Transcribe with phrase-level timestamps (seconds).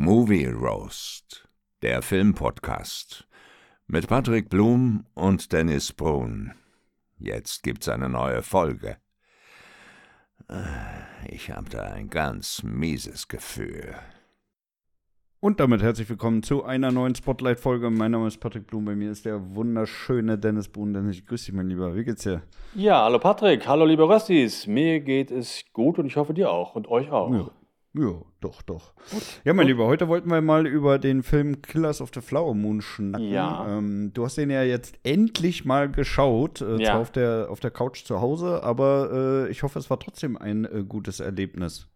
[0.00, 1.48] Movie Roast,
[1.82, 3.26] der Filmpodcast
[3.88, 6.52] mit Patrick Blum und Dennis Brun.
[7.18, 8.98] Jetzt gibt's eine neue Folge.
[11.28, 13.96] Ich habe da ein ganz mieses Gefühl.
[15.40, 17.90] Und damit herzlich willkommen zu einer neuen Spotlight-Folge.
[17.90, 20.94] Mein Name ist Patrick Blum, bei mir ist der wunderschöne Dennis Brun.
[20.94, 21.96] Dennis, ich grüße dich, mein Lieber.
[21.96, 22.42] Wie geht's dir?
[22.76, 24.68] Ja, hallo Patrick, hallo liebe Röstis.
[24.68, 27.32] Mir geht es gut und ich hoffe dir auch und euch auch.
[27.32, 27.50] Ja.
[27.94, 28.92] Ja, doch, doch.
[29.44, 32.80] Ja, mein Lieber, heute wollten wir mal über den Film Killers of the Flower Moon
[32.82, 33.28] schnacken.
[33.30, 33.66] Ja.
[33.78, 36.90] Ähm, du hast den ja jetzt endlich mal geschaut, äh, Ja.
[36.90, 40.36] zwar auf der, auf der Couch zu Hause, aber äh, ich hoffe, es war trotzdem
[40.36, 41.88] ein äh, gutes Erlebnis.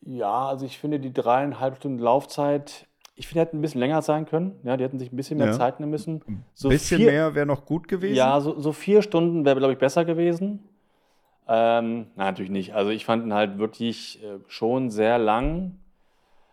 [0.00, 4.00] Ja, also ich finde die dreieinhalb Stunden Laufzeit, ich finde, die hätten ein bisschen länger
[4.00, 4.58] sein können.
[4.64, 5.52] Ja, die hätten sich ein bisschen mehr Ja.
[5.52, 6.22] Zeit nehmen müssen.
[6.54, 8.14] So bisschen vier, mehr wäre noch gut gewesen.
[8.16, 10.60] Ja, so, so vier Stunden wäre, glaube ich, besser gewesen.
[11.52, 12.74] Ähm, nein, natürlich nicht.
[12.74, 15.80] Also ich fand ihn halt wirklich äh, schon sehr lang.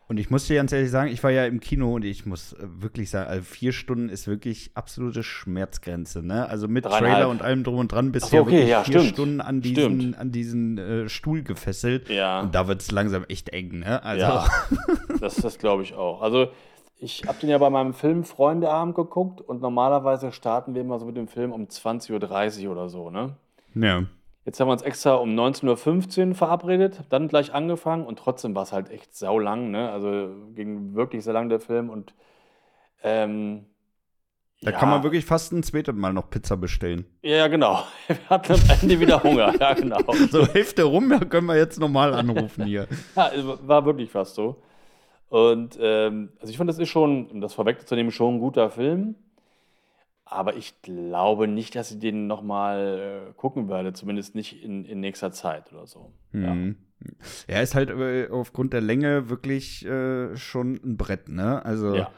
[0.07, 2.53] Und ich muss dir ganz ehrlich sagen, ich war ja im Kino und ich muss
[2.53, 6.25] äh, wirklich sagen, also vier Stunden ist wirklich absolute Schmerzgrenze.
[6.25, 6.49] Ne?
[6.49, 6.85] Also mit.
[6.85, 9.13] Trailer und allem drum und dran bist du so, okay, wirklich ja, vier stimmt.
[9.13, 10.17] Stunden an diesen, Stimmt.
[10.17, 12.09] an diesen äh, Stuhl gefesselt.
[12.09, 12.39] Ja.
[12.39, 13.79] Und da wird es langsam echt eng.
[13.79, 14.01] Ne?
[14.01, 14.47] Also, Ja,
[15.19, 16.23] das, das glaube ich auch.
[16.23, 16.47] Also
[16.97, 21.05] ich habe den ja bei meinem Film Freundeabend geguckt und normalerweise starten wir immer so
[21.05, 23.35] mit dem Film um 20.30 Uhr oder so, ne?
[23.75, 24.03] ja.
[24.47, 28.63] Jetzt haben wir uns extra um 19.15 Uhr verabredet, dann gleich angefangen und trotzdem war
[28.63, 29.91] es halt echt saulang, ne?
[29.91, 32.13] Also ging wirklich sehr lang der Film und
[33.03, 33.65] ähm,
[34.61, 37.05] Da ja, kann man wirklich fast ein zweites Mal noch Pizza bestellen.
[37.21, 37.83] Ja, genau.
[38.07, 39.99] Wir hatten am Ende wieder Hunger, ja, genau.
[40.31, 42.87] So, Hälfte rum, ja, können wir jetzt nochmal anrufen hier.
[43.17, 44.63] Ja, es war wirklich fast so.
[45.27, 49.15] Und ähm, also ich fand, das ist schon, um das vorwegzunehmen, schon ein guter Film.
[50.29, 54.99] Aber ich glaube nicht, dass ich den nochmal äh, gucken werde, zumindest nicht in, in
[54.99, 56.11] nächster Zeit oder so.
[56.33, 56.53] Ja.
[56.53, 56.77] Mhm.
[57.47, 61.63] Er ist halt äh, aufgrund der Länge wirklich äh, schon ein Brett, ne?
[61.63, 62.11] Also Ja.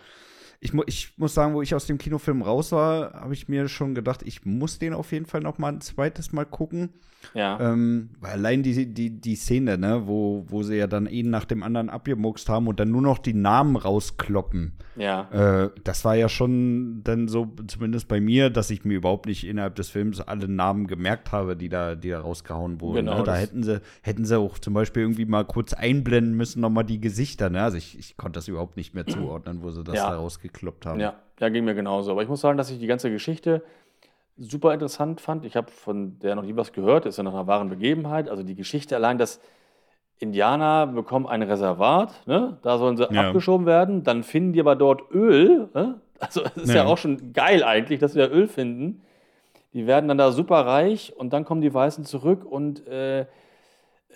[0.61, 3.67] Ich, mu ich muss sagen, wo ich aus dem Kinofilm raus war, habe ich mir
[3.69, 6.89] schon gedacht, ich muss den auf jeden Fall noch mal ein zweites Mal gucken.
[7.33, 7.59] Ja.
[7.59, 11.43] Ähm, weil allein die, die, die Szene, ne, wo, wo sie ja dann einen nach
[11.43, 14.71] dem anderen abgemuckst haben und dann nur noch die Namen rauskloppen.
[14.95, 15.63] ja.
[15.65, 19.45] Äh, das war ja schon dann so, zumindest bei mir, dass ich mir überhaupt nicht
[19.45, 23.05] innerhalb des Films alle Namen gemerkt habe, die da, die da rausgehauen wurden.
[23.05, 23.23] Genau, ne?
[23.25, 27.01] Da hätten sie, hätten sie auch zum Beispiel irgendwie mal kurz einblenden müssen, nochmal die
[27.01, 27.49] Gesichter.
[27.49, 27.61] Ne?
[27.61, 30.09] Also ich, ich konnte das überhaupt nicht mehr zuordnen, wo sie das Ja.
[30.11, 30.19] da
[30.49, 30.99] rausgekloppt haben.
[30.99, 32.11] Ja, ja, ging mir genauso.
[32.11, 33.63] Aber ich muss sagen, dass ich die ganze Geschichte
[34.37, 35.45] super interessant fand.
[35.45, 38.29] Ich habe von der noch nie was gehört, ist ja nach einer wahren Begebenheit.
[38.29, 39.39] Also die Geschichte allein, dass
[40.17, 42.57] Indianer bekommen ein Reservat, ne?
[42.61, 43.27] da sollen sie Ja.
[43.27, 45.69] abgeschoben werden, dann finden die aber dort Öl.
[45.73, 46.01] Ne?
[46.19, 46.83] Also es ist ja.
[46.83, 46.85] Ja.
[46.85, 49.01] auch schon geil eigentlich, dass sie da Öl finden.
[49.73, 53.25] Die werden dann da super reich und dann kommen die Weißen zurück und äh,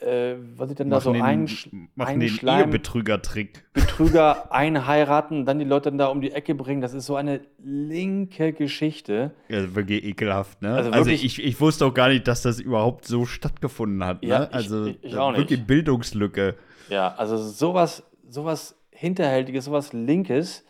[0.04, 3.64] äh, was ich denn da so den, einsch machen den einschleimen- Ehebetrüger-Trick.
[3.74, 6.82] Betrüger einheiraten, dann die Leute dann da um die Ecke bringen.
[6.82, 9.32] Das ist so eine linke Geschichte.
[9.50, 10.74] Ja, wirklich ekelhaft, ne?
[10.76, 14.22] Also Also, wirklich- ich, ich wusste auch gar nicht, dass das überhaupt so stattgefunden hat.
[14.24, 14.30] Ne?
[14.30, 16.56] Ja, ich- also ich- ich wirklich Bildungslücke.
[16.90, 20.66] Ja, also sowas, sowas Hinterhältiges, sowas Linkes.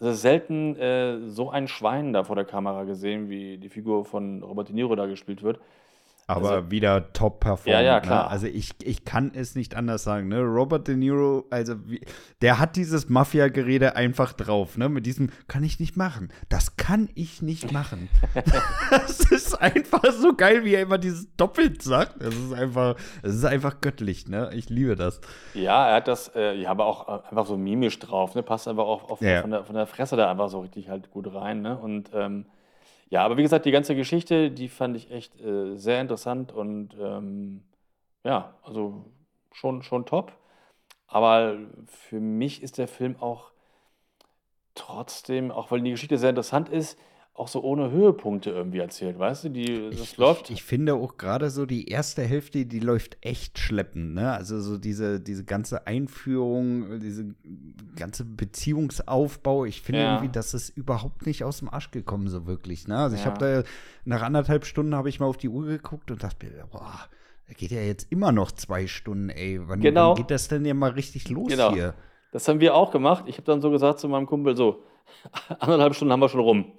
[0.00, 4.42] Also selten äh, so ein Schwein da vor der Kamera gesehen, wie die Figur von
[4.42, 5.60] Robert De Niro da gespielt wird.
[6.26, 7.66] Aber Also- wieder top performt.
[7.66, 8.00] Ja, ja, Ne?
[8.02, 8.30] klar.
[8.30, 10.28] Also ich, ich kann es nicht anders sagen.
[10.28, 10.40] Ne?
[10.40, 12.00] Robert De Niro, also wie,
[12.40, 14.78] der hat dieses Mafia-Gerede einfach drauf.
[14.78, 14.88] Ne?
[14.88, 16.30] Mit diesem kann ich nicht machen.
[16.48, 18.08] Das kann ich nicht machen.
[18.90, 22.22] das ist einfach so geil, wie er immer dieses doppelt sagt.
[22.22, 24.26] Das ist einfach, es ist einfach göttlich.
[24.28, 24.50] Ne?
[24.54, 25.20] Ich liebe das.
[25.52, 28.42] Ja, er hat das, äh, ja, aber auch äh, einfach so mimisch drauf, ne?
[28.42, 29.42] Passt einfach auch auf, Ja.
[29.42, 31.76] von, der, von der Fresse da einfach so richtig halt gut rein, ne?
[31.76, 32.46] Und ähm,
[33.14, 36.96] ja, aber wie gesagt, die ganze Geschichte, die fand ich echt äh, sehr interessant und
[37.00, 37.62] ähm,
[38.24, 39.04] ja, also
[39.52, 40.32] schon, schon top.
[41.06, 43.52] Aber für mich ist der Film auch
[44.74, 46.98] trotzdem, auch weil die Geschichte sehr interessant ist,
[47.36, 49.48] auch so ohne Höhepunkte irgendwie erzählt, weißt du?
[49.48, 50.50] Die, das ich, läuft.
[50.50, 54.32] Ich, ich finde auch gerade so die erste Hälfte, die läuft echt schleppend, ne?
[54.32, 57.34] Also so diese, diese ganze Einführung, diese
[57.96, 60.14] ganze Beziehungsaufbau, ich finde Ja.
[60.14, 62.98] irgendwie, das ist überhaupt nicht aus dem Arsch gekommen, so wirklich, ne?
[62.98, 63.32] Also ich Ja.
[63.32, 63.68] habe da
[64.04, 67.00] nach anderthalb Stunden habe ich mal auf die Uhr geguckt und dachte mir, boah,
[67.48, 69.60] da geht ja jetzt immer noch zwei Stunden, ey.
[69.66, 70.10] Wann, Genau.
[70.10, 71.72] wann geht das denn ja mal richtig los Genau.
[71.72, 71.94] hier?
[72.30, 73.24] Das haben wir auch gemacht.
[73.26, 74.84] Ich habe dann so gesagt zu meinem Kumpel so,
[75.58, 76.72] anderthalb Stunden haben wir schon rum.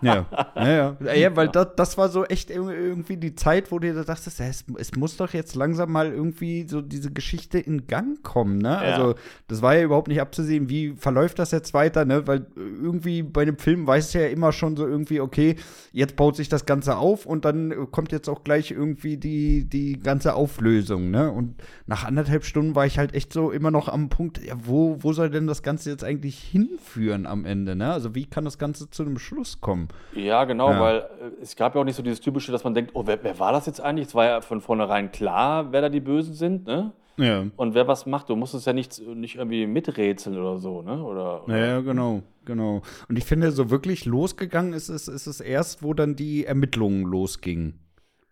[0.00, 1.14] ja, ja, ja.
[1.14, 4.64] ja weil das, das war so echt irgendwie die Zeit, wo du dir dachtest, es,
[4.78, 8.68] es muss doch jetzt langsam mal irgendwie so diese Geschichte in Gang kommen, ne?
[8.68, 8.78] Ja.
[8.78, 9.14] Also,
[9.48, 12.26] das war ja überhaupt nicht abzusehen, wie verläuft das jetzt weiter, ne?
[12.26, 15.56] Weil irgendwie bei einem Film weiß ja immer schon so irgendwie, okay,
[15.92, 19.98] jetzt baut sich das Ganze auf und dann kommt jetzt auch gleich irgendwie die, die
[19.98, 21.32] ganze Auflösung, ne?
[21.32, 21.56] Und
[21.86, 25.12] nach anderthalb Stunden war ich halt echt so immer noch am Punkt, ja, wo, wo
[25.12, 27.92] soll denn das Ganze jetzt eigentlich hinführen am Ende, ne?
[27.92, 29.88] Also, wie kann das Ganze zu einem Schluss kommen?
[30.14, 30.80] Ja, genau, ja.
[30.80, 33.22] weil äh, es gab ja auch nicht so dieses typische, dass man denkt, oh, wer,
[33.24, 34.08] wer war das jetzt eigentlich?
[34.08, 36.92] Es war ja von vornherein klar, wer da die Bösen sind, ne?
[37.16, 37.46] Ja.
[37.56, 41.02] Und wer was macht, du musst es ja nicht, nicht irgendwie miträtseln oder so, ne?
[41.02, 42.82] Oder, oder ja, genau, genau.
[43.08, 47.04] Und ich finde, so wirklich losgegangen ist es, ist es erst, wo dann die Ermittlungen
[47.04, 47.80] losgingen.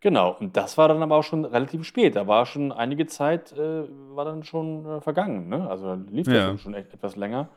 [0.00, 2.14] Genau, und das war dann aber auch schon relativ spät.
[2.14, 3.84] Da war schon einige Zeit, äh,
[4.14, 5.66] war dann schon äh, vergangen, ne?
[5.66, 6.52] Also lief ja.
[6.52, 7.48] das schon etwas länger.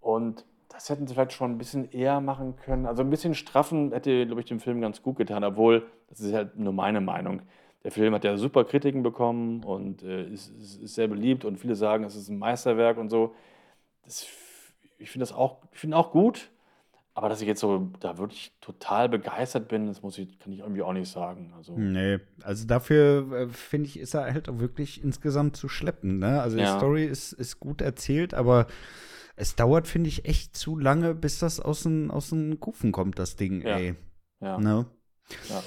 [0.00, 2.86] Und das hätten sie vielleicht schon ein bisschen eher machen können.
[2.86, 6.32] Also ein bisschen straffen hätte, glaube ich, dem Film ganz gut getan, obwohl, das ist
[6.32, 7.42] halt nur meine Meinung.
[7.84, 11.74] Der Film hat ja super Kritiken bekommen und äh, ist, ist, sehr beliebt und viele
[11.74, 13.34] sagen, es ist ein Meisterwerk und so.
[14.04, 14.26] Das,
[14.98, 16.50] ich finde das auch, ich find auch gut,
[17.14, 20.60] aber dass ich jetzt so da wirklich total begeistert bin, das muss ich, kann ich
[20.60, 21.52] irgendwie auch nicht sagen.
[21.56, 26.18] Also, nee, also dafür äh, finde ich, ist er halt auch wirklich insgesamt zu schleppen.
[26.18, 26.40] Ne?
[26.40, 26.78] Also die ja.
[26.78, 28.66] Story ist, ist gut erzählt, aber
[29.36, 33.18] es dauert, finde ich, echt zu lange, bis das aus den, aus den Kufen kommt,
[33.18, 33.78] das Ding, ja.
[33.78, 33.94] ey.
[34.40, 34.58] Ja.
[34.58, 34.86] Ne?
[35.48, 35.62] Ja.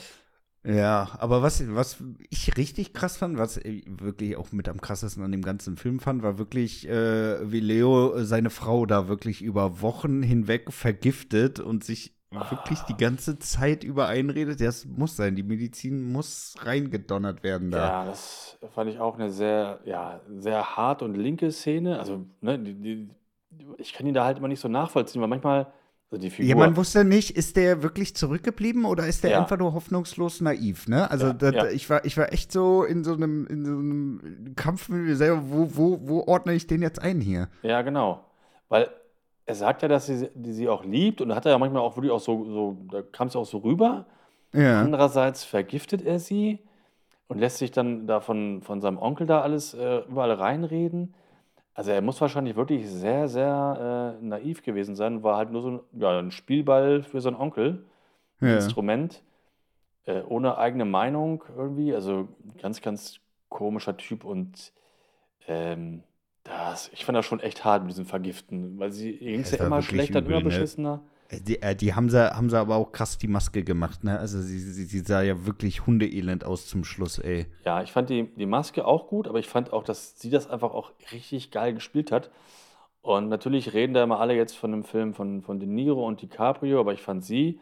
[0.68, 5.32] Ja, aber was, was ich richtig krass fand, was wirklich auch mit am krassesten an
[5.32, 10.24] dem ganzen Film fand, war wirklich, äh, wie Leo seine Frau da wirklich über Wochen
[10.24, 12.50] hinweg vergiftet und sich ah.
[12.50, 14.60] wirklich die ganze Zeit über einredet.
[14.60, 17.88] Das muss sein, die Medizin muss reingedonnert werden da.
[17.88, 22.00] Ja, das fand ich auch eine sehr, ja, sehr hart und linke Szene.
[22.00, 23.10] Also, ne, die, die
[23.78, 25.68] ich kann ihn da halt immer nicht so nachvollziehen, weil manchmal,
[26.12, 26.50] also die Figur.
[26.50, 29.40] Ja, man wusste nicht, ist der wirklich zurückgeblieben oder ist der ja.
[29.42, 31.10] einfach nur hoffnungslos naiv, ne?
[31.10, 31.68] Also ja, das, ja.
[31.70, 35.16] ich war, ich war echt so in so einem, in so einem Kampf mit mir
[35.16, 37.50] selber, wo, wo, wo ordne ich den jetzt ein hier?
[37.64, 38.26] Ja, genau.
[38.70, 38.90] Weil
[39.46, 41.96] er sagt ja, dass sie, die sie auch liebt und hat er ja manchmal auch
[41.96, 44.06] wirklich auch so, so da kam es auch so rüber.
[44.54, 44.82] Ja.
[44.82, 46.60] Andererseits vergiftet er sie
[47.28, 51.14] und lässt sich dann da von, von seinem Onkel da alles äh, überall reinreden.
[51.76, 55.70] Also er muss wahrscheinlich wirklich sehr, sehr äh, naiv gewesen sein, war halt nur so
[55.72, 57.86] ein, ja, ein Spielball für seinen Onkel,
[58.40, 58.56] ein ja.
[58.56, 59.22] Instrument,
[60.06, 61.94] äh, ohne eigene Meinung irgendwie.
[61.94, 62.30] Also
[62.62, 63.20] ganz, ganz
[63.50, 64.72] komischer Typ und
[65.48, 66.04] ähm,
[66.46, 69.66] das, ich fand das schon echt hart mit diesem Vergiften, weil sie ging es ja
[69.66, 70.46] immer schlechter immer ne?
[70.46, 71.04] beschissener.
[71.30, 74.20] Äh, die, äh, die, haben, sie, haben sie aber auch krass die Maske gemacht, ne?
[74.20, 77.48] Also sie, sie, sie, sah ja wirklich hundeelend aus zum Schluss, ey.
[77.64, 80.50] Ja, ich fand die, die Maske auch gut, aber ich fand auch, dass sie das
[80.50, 82.32] einfach auch richtig geil gespielt hat.
[83.02, 86.22] Und natürlich reden da immer alle jetzt von dem Film von, von De Niro und
[86.22, 87.60] DiCaprio, aber ich fand sie,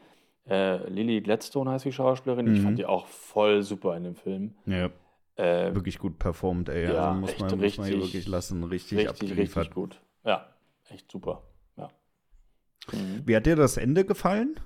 [0.48, 2.56] äh, Lily Gladstone heißt die Schauspielerin, mhm.
[2.56, 2.78] ich fand mhm.
[2.78, 4.56] die auch voll super in dem Film.
[4.66, 4.90] Ja.
[5.36, 6.86] Äh, wirklich gut performt, ey.
[6.86, 8.64] Ja, also muss, man, muss richtig, man wirklich lassen.
[8.64, 9.58] Richtig, richtig abgeliefert.
[9.58, 10.02] Richtig gut.
[10.24, 10.48] Ja,
[10.90, 11.42] echt super.
[12.92, 13.22] Mhm.
[13.26, 14.60] Wie hat dir das Ende gefallen?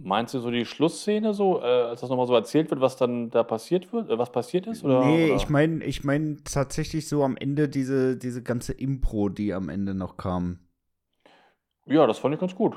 [0.00, 3.30] Meinst du so die Schlussszene so, äh, als das nochmal so erzählt wird, was dann
[3.30, 4.84] da passiert wird, äh, was passiert ist?
[4.84, 5.36] Oder, nee, oder?
[5.36, 9.94] ich meine ich mein tatsächlich so am Ende diese, diese ganze Impro, die am Ende
[9.94, 10.60] noch kam.
[11.86, 12.76] Ja, das fand ich ganz gut.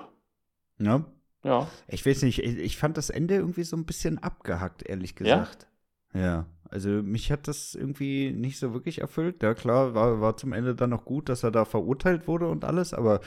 [0.80, 1.06] Ja?
[1.44, 1.68] Ja.
[1.88, 5.68] Ich weiß nicht, ich, ich fand das Ende irgendwie so ein bisschen abgehackt, ehrlich gesagt.
[6.14, 6.22] Ja?
[6.22, 6.46] Ja.
[6.72, 9.44] Also mich hat das irgendwie nicht so wirklich erfüllt.
[9.44, 12.64] Ja klar, war, war zum Ende dann noch gut, dass er da verurteilt wurde und
[12.64, 13.20] alles, aber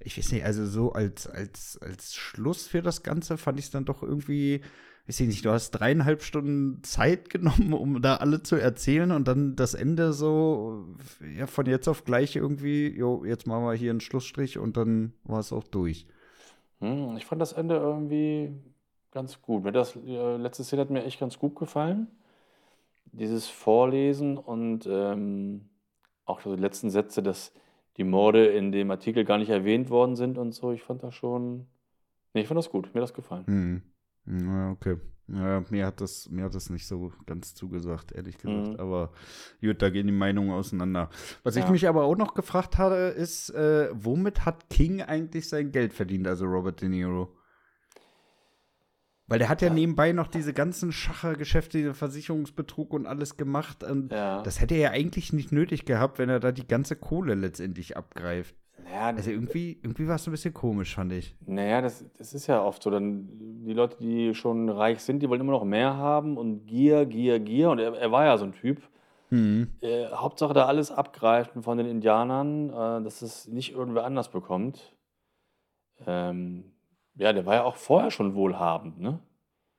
[0.00, 3.70] ich weiß nicht, also so als, als, als Schluss für das Ganze fand ich es
[3.70, 4.62] dann doch irgendwie,
[5.06, 9.28] weiß ich nicht, du hast dreieinhalb Stunden Zeit genommen, um da alle zu erzählen und
[9.28, 10.88] dann das Ende so,
[11.36, 15.12] ja, von jetzt auf gleich irgendwie, jo, jetzt machen wir hier einen Schlussstrich und dann
[15.22, 16.08] war es auch durch.
[16.80, 18.52] Hm, ich fand das Ende irgendwie
[19.12, 19.64] ganz gut.
[19.72, 22.08] Das äh, letzte Szene hat mir echt ganz gut gefallen
[23.12, 25.68] dieses Vorlesen und ähm,
[26.24, 27.52] auch die letzten Sätze, dass
[27.96, 30.72] die Morde in dem Artikel gar nicht erwähnt worden sind und so.
[30.72, 31.66] Ich fand das schon.
[32.32, 32.94] Nee, ich fand das gut.
[32.94, 33.46] Mir hat das gefallen.
[33.46, 33.82] Hm.
[34.26, 34.96] Ja, okay.
[35.30, 38.68] Ja, mir hat das, mir hat das nicht so ganz zugesagt, ehrlich gesagt.
[38.68, 38.76] Mhm.
[38.80, 39.12] Aber
[39.60, 41.10] gut, da gehen die Meinungen auseinander.
[41.42, 41.64] Was ja.
[41.64, 45.92] ich mich aber auch noch gefragt hatte, ist, äh, womit hat King eigentlich sein Geld
[45.92, 47.36] verdient, also Robert De Niro?
[49.28, 53.84] Weil der hat ja, ja, nebenbei noch diese ganzen Schachergeschäfte, Versicherungsbetrug und alles gemacht.
[53.84, 54.42] Und ja.
[54.42, 57.96] das hätte er ja eigentlich nicht nötig gehabt, wenn er da die ganze Kohle letztendlich
[57.96, 58.56] abgreift.
[58.84, 61.36] Naja, also irgendwie, irgendwie war es ein bisschen komisch, fand ich.
[61.44, 62.90] Naja, das, das ist ja oft so.
[62.90, 63.28] Dann
[63.66, 67.38] die Leute, die schon reich sind, die wollen immer noch mehr haben und Gier, Gier,
[67.38, 67.70] Gier.
[67.70, 68.80] Und er, er war ja so ein Typ.
[69.28, 69.68] Mhm.
[69.82, 74.96] Äh, Hauptsache da alles abgreifen von den Indianern, äh, dass es nicht irgendwer anders bekommt.
[76.06, 76.72] Ähm,
[77.18, 79.20] ja, der war ja auch vorher schon wohlhabend, ne?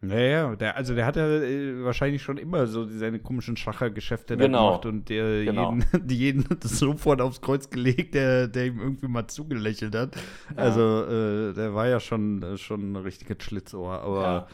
[0.01, 4.38] Ja, ja, der, also der hat ja äh, wahrscheinlich schon immer so seine komischen Schachergeschäfte
[4.38, 4.67] Genau.
[4.67, 5.74] gemacht und der Genau.
[5.74, 10.15] jeden, die jeden sofort aufs Kreuz gelegt, der, der ihm irgendwie mal zugelächelt hat.
[10.55, 14.48] Also äh, der war ja schon, äh, schon ein richtiges Schlitzohr, aber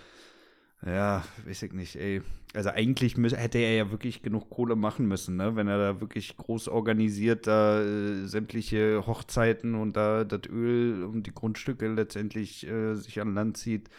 [0.85, 1.23] ja.
[1.45, 2.21] weiß ich nicht, ey.
[2.53, 5.55] Also eigentlich müß, hätte er ja wirklich genug Kohle machen müssen, ne?
[5.55, 11.27] Wenn er da wirklich groß organisiert da äh, sämtliche Hochzeiten und da das Öl und
[11.27, 13.89] die Grundstücke letztendlich äh, sich an Land zieht.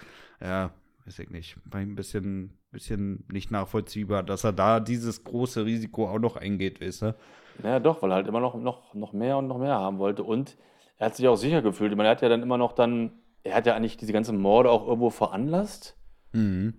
[0.41, 0.71] Ja,
[1.05, 1.57] weiß ich nicht.
[1.65, 6.81] War ein bisschen, bisschen nicht nachvollziehbar, dass er da dieses große Risiko auch noch eingeht,
[6.81, 7.15] weißt du?
[7.63, 10.23] Ja, doch, weil er halt immer noch, noch, noch mehr und noch mehr haben wollte.
[10.23, 10.57] Und
[10.99, 11.93] er hat sich auch sicher gefühlt.
[11.93, 13.13] Ich meine, er hat ja dann immer noch dann,
[13.43, 15.96] er hat ja eigentlich diese ganzen Morde auch irgendwo veranlasst.
[16.37, 16.75] Mhm.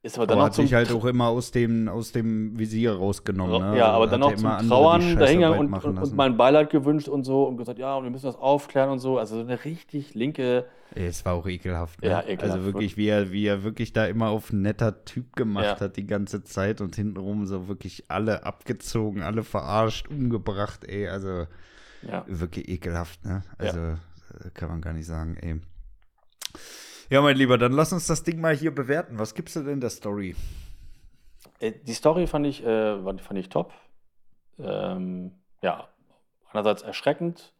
[0.00, 3.72] Ist aber dann Aber hat sich halt auch immer aus dem, aus dem Visier rausgenommen,
[3.72, 3.78] ne?
[3.78, 7.24] Ja, aber Also dann er zum Trauern dahingegangen und, und, und mein Beileid gewünscht und
[7.24, 9.18] so und gesagt, ja, wir müssen das aufklären und so.
[9.18, 12.00] Also so eine richtig linke, Es war auch ekelhaft.
[12.00, 12.10] Ne?
[12.10, 15.64] Ja, ekelhaft, Also wirklich, wie er, wie er wirklich da immer auf netter Typ gemacht
[15.64, 15.80] Ja.
[15.80, 21.08] hat die ganze Zeit und hintenrum so wirklich alle abgezogen, alle verarscht, umgebracht, ey.
[21.08, 21.48] Also
[22.02, 22.24] ja.
[22.28, 23.42] wirklich ekelhaft, ne?
[23.58, 25.60] Also äh, kann man gar nicht sagen, ey.
[27.10, 29.18] Ja, mein Lieber, dann lass uns das Ding mal hier bewerten.
[29.18, 30.36] Was gibst du denn der Story?
[31.58, 33.72] Äh, Die Story fand ich, äh, fand ich top.
[34.58, 35.88] Ähm, ja,
[36.50, 37.54] einerseits erschreckend,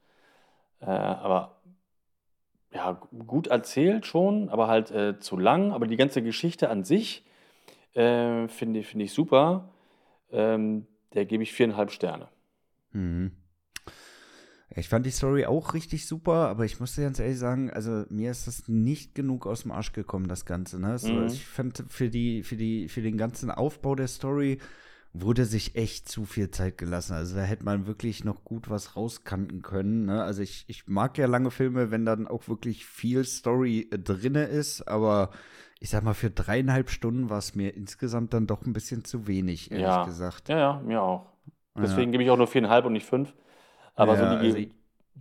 [0.81, 1.63] äh, aber
[2.73, 5.73] ja, gut erzählt schon, aber halt äh, zu lang.
[5.73, 7.25] Aber die ganze Geschichte an sich
[7.95, 9.71] äh, finde ich, finde ich super.
[10.31, 12.29] Ähm, der gebe ich viereinhalb Sterne.
[12.93, 13.33] Mhm.
[14.79, 18.05] Ich fand die Story auch richtig super, aber ich muss dir ganz ehrlich sagen, also
[18.11, 20.81] mir ist das nicht genug aus dem Arsch gekommen, das Ganze.
[20.81, 20.99] Ne?
[20.99, 21.27] So, Mhm.
[21.27, 24.59] Ich fand für die, für die, für den ganzen Aufbau der Story
[25.13, 27.15] wurde sich echt zu viel Zeit gelassen.
[27.15, 30.05] Also da hätte man wirklich noch gut was rauskanten können.
[30.07, 30.23] Ne?
[30.23, 34.45] Also ich, ich mag ja lange Filme, wenn dann auch wirklich viel Story äh, drinne
[34.45, 35.31] ist, aber
[35.81, 39.27] ich sag mal, für dreieinhalb Stunden war es mir insgesamt dann doch ein bisschen zu
[39.27, 40.05] wenig, ehrlich Ja.
[40.05, 40.49] gesagt.
[40.49, 41.27] Ja, ja, mir auch.
[41.75, 41.83] Ja.
[41.83, 43.33] Deswegen gebe ich auch nur viereinhalb und nicht fünf.
[43.99, 44.71] Aber Ja, so die, also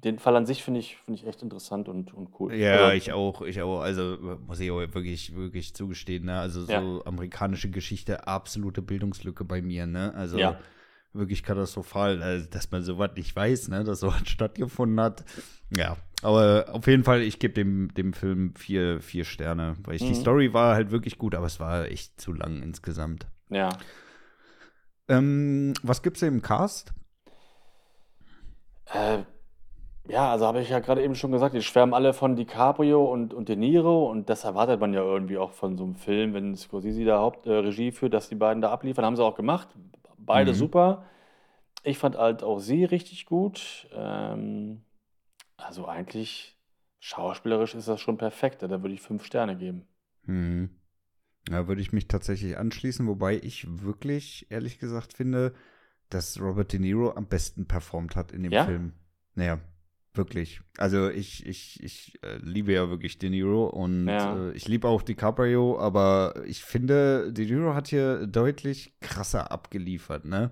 [0.04, 2.54] den Fall an sich finde ich, finde ich echt interessant und, und cool.
[2.54, 3.82] Ja, Also, ich auch, ich auch.
[3.82, 6.40] Also muss ich auch wirklich, wirklich zugestehen, ne?
[6.40, 7.06] Also so Ja.
[7.06, 10.14] amerikanische Geschichte, absolute Bildungslücke bei mir, ne?
[10.14, 10.56] Also Ja.
[11.14, 13.84] wirklich katastrophal, also, dass man sowas nicht weiß, ne?
[13.84, 15.26] Dass sowas stattgefunden hat.
[15.76, 20.04] Ja, aber auf jeden Fall, ich gebe dem, dem Film vier, vier Sterne, weil ich,
[20.04, 20.16] die Mhm.
[20.22, 23.26] Story war halt wirklich gut, aber es war echt zu lang insgesamt.
[23.50, 23.70] Ja.
[25.10, 26.94] Ähm, was gibt's im Cast?
[28.94, 29.24] Äh,
[30.10, 33.34] ja, also habe ich ja gerade eben schon gesagt, die schwärmen alle von DiCaprio und,
[33.34, 36.56] und De Niro und das erwartet man ja irgendwie auch von so einem Film, wenn
[36.56, 39.04] Scorsese da Hauptregie äh, führt, dass die beiden da abliefern.
[39.04, 39.68] Haben sie auch gemacht.
[40.18, 40.56] Beide Mhm.
[40.56, 41.06] super.
[41.84, 43.88] Ich fand halt auch sie richtig gut.
[43.94, 44.82] Ähm,
[45.58, 46.58] also eigentlich
[47.00, 48.62] schauspielerisch ist das schon perfekt.
[48.62, 49.88] Da würde ich fünf Sterne geben.
[50.26, 50.70] Hm.
[51.46, 55.54] Da würde ich mich tatsächlich anschließen, wobei ich wirklich, ehrlich gesagt, finde,
[56.10, 58.66] dass Robert De Niro am besten performt hat in dem Ja?
[58.66, 58.94] Film.
[59.36, 59.60] Naja,
[60.14, 60.62] wirklich.
[60.78, 64.36] Also ich, ich, ich äh, liebe ja wirklich De Niro und Ja.
[64.50, 70.26] äh, ich liebe auch DiCaprio, aber ich finde, De Niro hat hier deutlich krasser abgeliefert,
[70.26, 70.52] ne?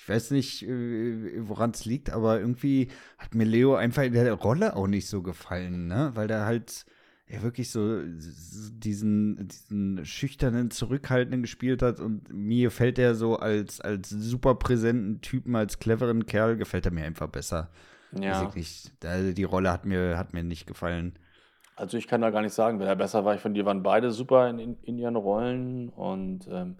[0.00, 2.86] Ich weiß nicht, woran es liegt, aber irgendwie
[3.18, 6.12] hat mir Leo einfach in der Rolle auch nicht so gefallen, ne?
[6.14, 6.86] Weil der halt
[7.28, 13.80] ja wirklich so diesen, diesen schüchternen, zurückhaltenden gespielt hat und mir gefällt er so als,
[13.80, 17.70] als super präsenten Typen, als cleveren Kerl, gefällt er mir einfach besser.
[18.12, 18.92] Ja, ich nicht.
[19.00, 21.18] Da, die Rolle hat mir, hat mir nicht gefallen.
[21.76, 23.34] also ich kann da gar nicht sagen, wer da besser war.
[23.34, 26.76] Ich finde, die waren beide super in, in, in ihren Rollen und ähm,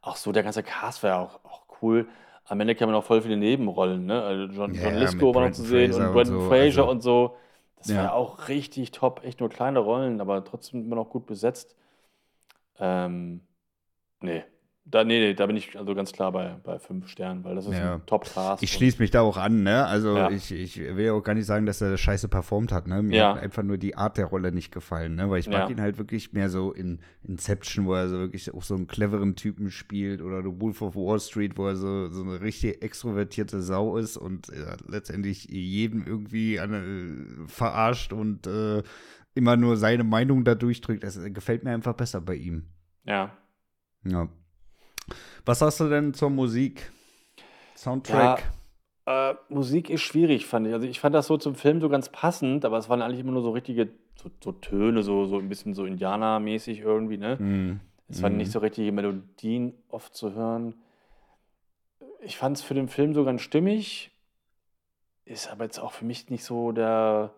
[0.00, 2.08] auch so der ganze Cast war ja auch, auch cool.
[2.46, 4.22] Am Ende kamen noch voll viele Nebenrollen, ne?
[4.22, 7.02] Also John, Ja, John Lithgow war noch zu sehen Fraser und Brendan Fraser also- und
[7.02, 7.36] so.
[7.84, 8.02] Das war Ja.
[8.04, 11.76] ja auch richtig top, echt nur kleine Rollen, aber trotzdem immer noch gut besetzt.
[12.78, 13.40] Ähm,
[14.20, 14.44] nee.
[14.86, 17.64] Da, nee, nee, da bin ich also ganz klar bei, bei fünf Sternen, weil das
[17.66, 17.94] ist Ja.
[17.94, 18.62] ein Top-Cast.
[18.62, 19.86] Ich schließe mich da auch an, ne?
[19.86, 20.28] Also Ja.
[20.28, 23.02] ich, ich will auch gar nicht sagen, dass er scheiße performt hat, ne?
[23.02, 23.34] Mir Ja.
[23.34, 25.30] hat einfach nur die Art der Rolle nicht gefallen, ne?
[25.30, 28.62] Weil ich mag ihn halt wirklich mehr so in Inception, wo er so wirklich auch
[28.62, 32.22] so einen cleveren Typen spielt oder The Wolf of Wall Street, wo er so, so
[32.22, 36.74] eine richtig extrovertierte Sau ist und äh, letztendlich jeden irgendwie an,
[37.44, 38.82] äh, verarscht und äh,
[39.34, 41.04] immer nur seine Meinung da durchdrückt.
[41.04, 42.64] Das äh, gefällt mir einfach besser bei ihm.
[43.04, 43.32] Ja.
[44.04, 44.28] Ja.
[45.44, 46.90] Was hast du denn zur Musik?
[47.76, 48.42] Soundtrack?
[49.06, 50.72] Äh, Musik ist schwierig, fand ich.
[50.72, 53.32] Also ich fand das so zum Film so ganz passend, aber es waren eigentlich immer
[53.32, 57.38] nur so richtige so, so Töne, so, so ein bisschen so Indianermäßig irgendwie, ne?
[57.38, 57.80] Hm.
[58.08, 58.38] Es waren Mhm.
[58.38, 60.74] nicht so richtige Melodien oft zu hören.
[62.22, 64.10] ich fand es für den Film so ganz stimmig.
[65.26, 67.32] Ist aber jetzt auch für mich nicht so der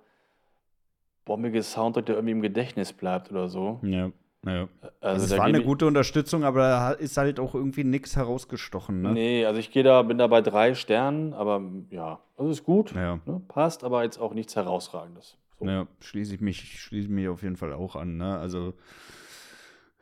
[1.25, 3.81] bombige Soundtrack, der irgendwie im Gedächtnis bleibt oder so.
[3.83, 4.11] Ja.
[4.47, 4.69] Ja.
[5.01, 9.13] Also, es war eine gute Unterstützung, aber da ist halt auch irgendwie nichts herausgestochen, ne?
[9.13, 11.61] Nee, also ich gehe da, bin da bei drei Sternen, aber
[11.91, 13.19] ja, also ist gut, Ja.
[13.27, 15.37] ne, passt, aber jetzt auch nichts Herausragendes.
[15.59, 15.67] So.
[15.67, 18.39] Ja, schließe ich mich, schließe ich mich auf jeden Fall auch an, ne?
[18.39, 18.75] Also,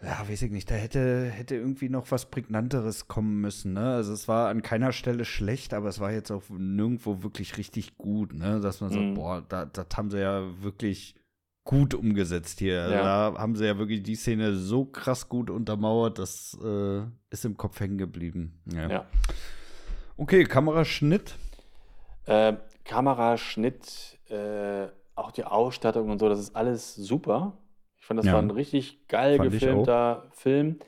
[0.02, 3.94] ja, weiß ich nicht, da hätte, hätte irgendwie noch was Prägnanteres kommen müssen, ne?
[3.94, 7.96] Also es war an keiner Stelle schlecht, aber es war jetzt auch nirgendwo wirklich richtig
[7.96, 8.60] gut, ne?
[8.60, 9.14] Dass man sagt, Mhm.
[9.14, 11.14] boah, da, das haben sie ja wirklich
[11.64, 12.82] gut umgesetzt hier.
[12.82, 13.30] Also Ja.
[13.32, 17.56] Da haben sie ja wirklich die Szene so krass gut untermauert, das äh, ist im
[17.56, 18.60] Kopf hängen geblieben.
[18.66, 18.88] Ja.
[18.88, 19.06] Ja.
[20.16, 21.34] Okay, Kameraschnitt.
[22.26, 22.54] Äh,
[22.84, 27.56] Kameraschnitt, äh, auch die Ausstattung und so, das ist alles super.
[27.98, 28.34] Ich fand, das Ja.
[28.34, 30.78] war ein richtig geil Fand gefilmter Film.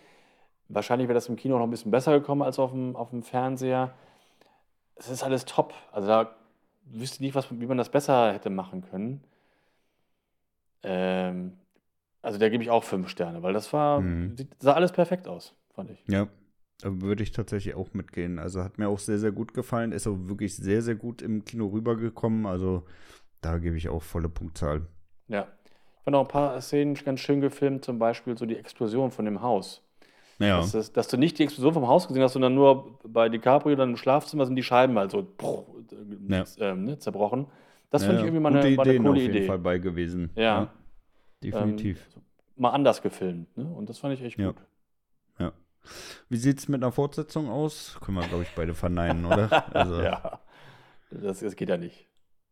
[0.69, 3.23] Wahrscheinlich wäre das im Kino noch ein bisschen besser gekommen als auf dem, auf dem
[3.23, 3.95] Fernseher.
[4.97, 5.73] Es ist alles top.
[5.93, 6.37] Also da
[6.85, 9.25] wüsste ich nicht, was, wie man das besser hätte machen können.
[10.87, 11.53] Ähm,
[12.23, 14.37] also da gebe ich auch fünf Sterne, weil das war, Mhm.
[14.59, 16.03] sah alles perfekt aus, fand ich.
[16.09, 16.29] Ja,
[16.81, 18.39] da würde ich tatsächlich auch mitgehen.
[18.39, 19.93] Also hat mir auch sehr, sehr gut gefallen.
[19.93, 22.47] Ist auch wirklich sehr, sehr gut im Kino rübergekommen.
[22.47, 22.85] Also
[23.41, 24.87] da gebe ich auch volle Punktzahl.
[25.29, 25.47] Ja.
[25.99, 29.25] Ich fand auch ein paar Szenen ganz schön gefilmt, zum Beispiel so die Explosion von
[29.25, 29.83] dem Haus.
[30.39, 33.29] Ja, Dass, das, dass du nicht die Explosion vom Haus gesehen hast, sondern nur bei
[33.29, 36.45] DiCaprio dann im Schlafzimmer sind die Scheiben halt so bruch, äh, Ja.
[36.59, 37.47] ähm, ne, zerbrochen.
[37.91, 39.47] Das ja, finde ich irgendwie mal gute eine, mal eine coole auf jeden Idee.
[39.47, 40.31] Fall bei gewesen.
[40.35, 40.73] Ja.
[41.43, 42.07] definitiv.
[42.17, 42.23] Ähm,
[42.57, 43.57] mal anders gefilmt.
[43.57, 43.65] Ne?
[43.65, 44.49] Und das fand ich echt Ja.
[44.49, 44.57] gut.
[45.39, 45.53] ja.
[46.29, 47.99] Wie sieht es mit einer Fortsetzung aus?
[48.05, 49.49] Können wir, glaube ich, beide verneinen, oder?
[49.75, 50.41] Also, Ja.
[51.11, 52.09] Das, das geht ja nicht.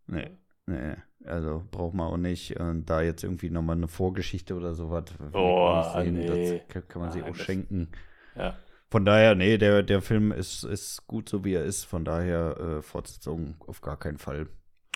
[0.06, 0.30] Nee,
[0.66, 0.94] nee.
[1.24, 2.60] Also braucht man auch nicht.
[2.60, 5.04] Und da jetzt irgendwie nochmal eine Vorgeschichte oder sowas.
[5.32, 6.14] Oh, sehen.
[6.14, 6.62] nee.
[6.72, 7.88] Das kann, man sich Nein, auch schenken.
[8.36, 8.56] Ja.
[8.90, 11.84] Von daher, nee, der, der Film ist, ist gut so, wie er ist.
[11.84, 14.46] Von daher, äh, Fortsetzung auf gar keinen Fall.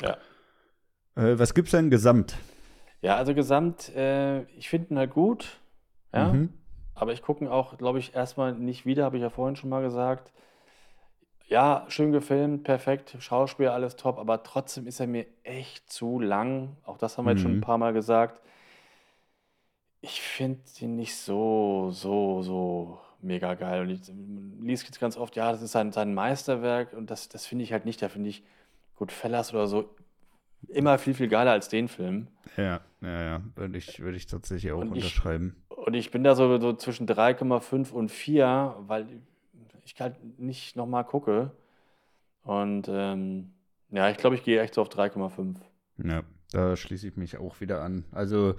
[0.02, 0.16] Ja.
[1.16, 2.36] Äh, was gibt's denn gesamt?
[3.00, 5.60] Ja, also gesamt, äh, ich finde ihn halt gut.
[6.12, 6.32] Ja.
[6.32, 6.52] Mhm.
[6.94, 9.70] Aber ich gucke ihn auch, glaube ich, erstmal nicht wieder, habe ich ja vorhin schon
[9.70, 10.32] mal gesagt.
[11.46, 16.76] Ja, schön gefilmt, perfekt, Schauspiel, alles top, aber trotzdem ist er mir echt zu lang.
[16.84, 17.58] Auch das haben wir jetzt schon Mhm.
[17.58, 18.40] ein paar Mal gesagt.
[20.00, 23.82] Ich finde ihn nicht so, so, so mega geil.
[23.82, 24.00] Und ich
[24.60, 27.72] liest jetzt ganz oft, ja, das ist sein, sein Meisterwerk und das, das finde ich
[27.72, 28.00] halt nicht.
[28.02, 28.44] Da finde ich
[28.98, 29.94] Goodfellas oder so
[30.68, 32.26] immer viel, viel geiler als den Film.
[32.56, 33.42] Ja, ja, ja.
[33.54, 35.56] Würde ich, würde ich tatsächlich auch Und ich- unterschreiben.
[35.68, 39.06] Und ich bin da so, so zwischen 3,5 und 4, weil
[39.84, 41.52] ich halt nicht nochmal gucke.
[42.42, 43.52] Und ähm,
[43.90, 45.56] ja, ich glaube, ich gehe echt so auf 3,5.
[46.02, 46.22] Ja,
[46.52, 48.04] da schließe ich mich auch wieder an.
[48.12, 48.54] Also,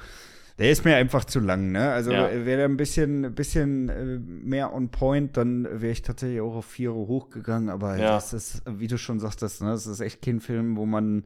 [0.59, 1.91] der ist mir einfach zu lang, ne?
[1.91, 2.29] Also, Ja.
[2.29, 6.55] wäre der ein bisschen, ein bisschen äh, mehr on point, dann wäre ich tatsächlich auch
[6.55, 7.69] auf Viere hochgegangen.
[7.69, 8.11] Aber Ja.
[8.15, 9.69] das ist, wie du schon sagtest, ne?
[9.71, 11.23] Das ist echt kein Film, wo man,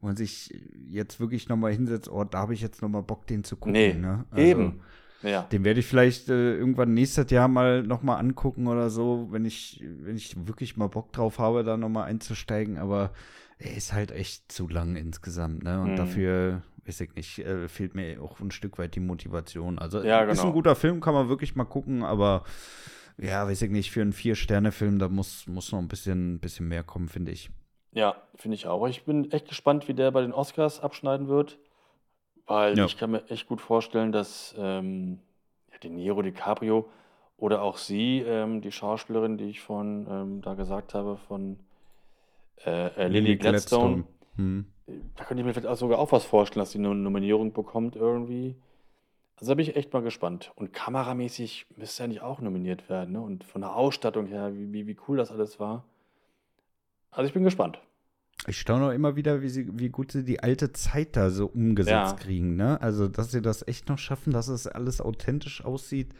[0.00, 0.54] wo man sich
[0.88, 3.72] jetzt wirklich nochmal hinsetzt, oh, da habe ich jetzt nochmal Bock, den zu gucken.
[3.72, 4.24] Nee, ne?
[4.30, 4.80] Also, Eben.
[5.22, 5.42] Ja.
[5.50, 9.82] Den werde ich vielleicht äh, irgendwann nächstes Jahr mal nochmal angucken oder so, wenn ich,
[10.02, 12.76] wenn ich wirklich mal Bock drauf habe, da nochmal einzusteigen.
[12.78, 13.12] Aber
[13.58, 15.80] er ist halt echt zu lang insgesamt, ne?
[15.80, 15.96] Und Mhm.
[15.96, 19.78] dafür, weiß ich nicht, äh, fehlt mir auch ein Stück weit die Motivation.
[19.78, 20.48] Also Ja, ist genau.
[20.48, 22.44] ein guter Film, kann man wirklich mal gucken, aber
[23.18, 26.82] ja, weiß ich nicht, für einen Vier-Sterne-Film, da muss, muss noch ein bisschen, bisschen mehr
[26.82, 27.50] kommen, finde ich.
[27.92, 28.86] Ja, finde ich auch.
[28.88, 31.58] Ich bin echt gespannt, wie der bei den Oscars abschneiden wird.
[32.46, 32.84] Weil Ja.
[32.84, 35.18] ich kann mir echt gut vorstellen, dass ähm,
[35.72, 36.88] ja, De Niro, DiCaprio
[37.38, 41.58] oder auch sie, ähm, die Schauspielerin, die ich von ähm, da gesagt habe, von
[42.64, 44.04] äh, äh, Lily Gladstone,
[44.36, 44.66] Hm.
[45.16, 47.96] da könnte ich mir vielleicht auch sogar auch was vorstellen, dass sie eine Nominierung bekommt
[47.96, 48.56] irgendwie.
[49.36, 50.52] Also da bin ich echt mal gespannt.
[50.54, 53.20] Und kameramäßig müsste ja nicht auch nominiert werden, ne?
[53.20, 55.84] Und von der Ausstattung her, wie, wie, wie cool das alles war.
[57.10, 57.78] Also ich bin gespannt.
[58.46, 61.46] Ich staune auch immer wieder, wie, sie, wie gut sie die alte Zeit da so
[61.46, 62.16] umgesetzt Ja.
[62.16, 62.80] kriegen, ne?
[62.80, 66.14] Also, dass sie das echt noch schaffen, dass es alles authentisch aussieht,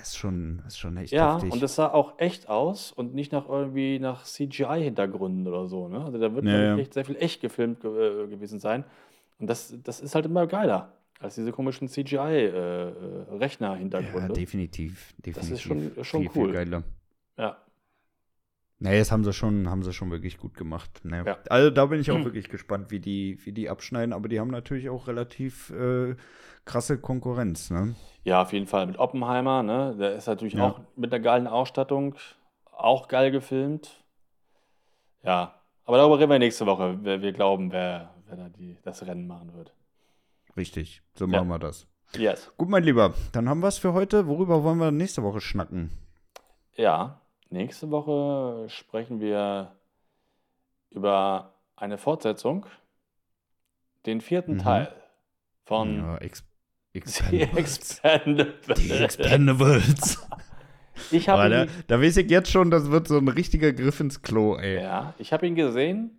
[0.00, 1.52] ist schon, ist schon echt Ja, heftig.
[1.52, 6.04] und es sah auch echt aus und nicht nach irgendwie nach CGI-Hintergründen oder so, ne?
[6.04, 6.78] Also da wird Ja, ja.
[6.78, 8.84] echt sehr viel echt gefilmt ge äh, gewesen sein.
[9.38, 14.32] Und das, das ist halt immer geiler als diese komischen ja, CGI-Rechner-Hintergründe.
[14.32, 15.52] definitiv, definitiv.
[15.54, 16.52] ist schon- ist schon viel, viel cool.
[16.52, 16.82] geiler.
[17.36, 17.56] Ja,
[18.82, 21.04] Nee, das haben sie schon, haben sie schon wirklich gut gemacht.
[21.04, 21.22] Ne?
[21.24, 21.38] Ja.
[21.48, 24.50] Also da bin ich auch wirklich gespannt, wie die, wie die abschneiden, aber die haben
[24.50, 26.16] natürlich auch relativ äh,
[26.64, 27.94] krasse Konkurrenz, ne?
[28.24, 28.86] Ja, auf jeden Fall.
[28.86, 29.94] Mit Oppenheimer, ne?
[29.96, 30.66] Der ist natürlich Ja.
[30.68, 32.16] auch mit einer geilen Ausstattung,
[32.72, 34.02] auch geil gefilmt.
[35.22, 39.06] Ja, aber darüber reden wir nächste Woche, wer wir glauben, wer, wer da die, das
[39.06, 39.72] Rennen machen wird.
[40.56, 41.30] Richtig, so Ja.
[41.38, 41.86] machen wir das.
[42.16, 42.52] Yes.
[42.56, 44.26] Gut, mein Lieber, dann haben wir es für heute.
[44.26, 45.92] Worüber wollen wir nächste Woche schnacken?
[46.74, 47.21] Ja,
[47.52, 49.72] nächste Woche sprechen wir
[50.90, 52.66] über eine Fortsetzung,
[54.06, 54.58] den vierten Mhm.
[54.58, 54.92] Teil
[55.64, 56.44] von Ja, Ex
[57.30, 58.78] The Expendables.
[58.80, 60.26] Die Expendables.
[61.10, 64.20] Ich habe da, da weiß ich jetzt schon, das wird so ein richtiger Griff ins
[64.20, 64.82] Klo, ey.
[64.82, 66.10] ja, ich habe ihn gesehen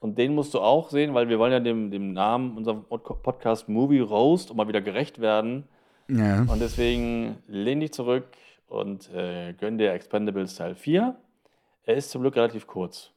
[0.00, 3.22] und den musst du auch sehen, weil wir wollen ja dem, dem Namen unserem Pod-
[3.22, 5.64] Podcast Movie Roast mal wieder gerecht werden.
[6.08, 6.40] Ja.
[6.42, 8.26] Und deswegen lehn dich zurück
[8.68, 11.16] und äh, gönn dir Expendables Teil 4.
[11.84, 13.10] Er ist zum Glück relativ kurz.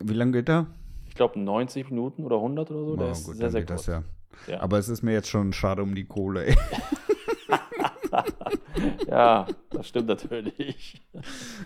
[0.00, 0.66] Wie lange geht der?
[1.08, 2.96] Ich glaube 90 Minuten oder 100 oder so.
[2.96, 3.86] Der Oh, ist gut, sehr, sehr kurz.
[3.86, 4.02] ja.
[4.46, 4.60] Ja.
[4.60, 6.54] Aber es ist mir jetzt schon schade um die Kohle,
[9.08, 11.00] ja, das stimmt natürlich.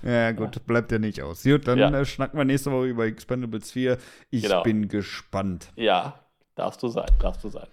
[0.02, 1.42] Ja, gut, bleibt ja nicht aus.
[1.42, 1.90] Gut, dann Ja.
[1.90, 3.98] äh, schnacken wir nächste Woche über Expendables 4.
[4.30, 4.62] Ich Genau.
[4.62, 5.72] bin gespannt.
[5.76, 6.20] Ja,
[6.54, 7.66] darfst du sein, darfst du sein.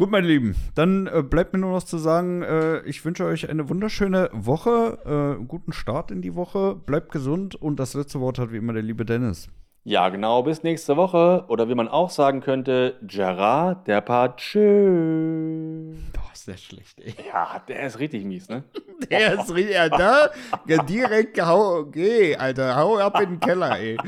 [0.00, 3.50] Gut, meine Lieben, dann äh, bleibt mir nur noch zu sagen, äh, ich wünsche euch
[3.50, 8.38] eine wunderschöne Woche, äh, guten Start in die Woche, bleibt gesund und das letzte Wort
[8.38, 9.50] hat wie immer der liebe Dennis.
[9.84, 11.44] Ja, genau, bis nächste Woche.
[11.48, 15.92] Oder wie man auch sagen könnte, Gerard der Patschö.
[16.14, 17.14] Boah, ist der schlecht, ey.
[17.28, 18.64] Ja, der ist richtig mies, ne?
[19.10, 20.30] Der ist richtig, ja, da,
[20.66, 23.98] ja, direkt hau, okay, Alter, hau ab in den Keller, ey.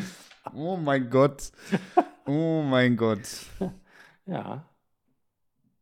[0.54, 1.52] Oh mein Gott.
[2.24, 3.28] Oh mein Gott.
[4.24, 4.64] Ja,